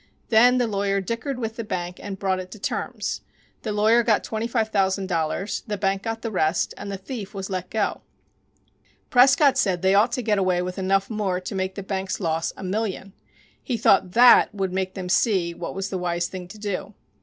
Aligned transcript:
Then 0.29 0.57
the 0.57 0.65
lawyer 0.65 0.99
dickered 0.99 1.37
with 1.37 1.57
the 1.57 1.63
bank 1.63 1.99
and 2.01 2.17
brought 2.17 2.39
it 2.39 2.49
to 2.53 2.59
terms. 2.59 3.21
The 3.61 3.71
lawyer 3.71 4.01
got 4.01 4.23
twenty 4.23 4.47
five 4.47 4.69
thousand 4.69 5.07
dollars, 5.09 5.61
the 5.67 5.77
bank 5.77 6.01
got 6.01 6.23
the 6.23 6.31
rest, 6.31 6.73
and 6.75 6.91
the 6.91 6.97
thief 6.97 7.35
was 7.35 7.51
let 7.51 7.69
go. 7.69 8.01
Prescott 9.11 9.59
said 9.59 9.83
they 9.83 9.93
ought 9.93 10.11
to 10.13 10.23
get 10.23 10.39
away 10.39 10.59
with 10.63 10.79
enough 10.79 11.07
more 11.11 11.39
to 11.41 11.53
make 11.53 11.75
the 11.75 11.83
bank's 11.83 12.19
loss 12.19 12.51
a 12.57 12.63
million. 12.63 13.13
He 13.61 13.77
thought 13.77 14.13
that 14.13 14.55
would 14.55 14.73
make 14.73 14.95
them 14.95 15.07
see 15.07 15.53
what 15.53 15.75
was 15.75 15.91
the 15.91 15.99
wise 15.99 16.27
thing 16.27 16.47
to 16.47 16.57
do. 16.57 16.95